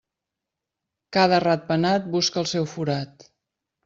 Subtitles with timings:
[1.17, 3.27] Cada ratpenat busca el seu forat.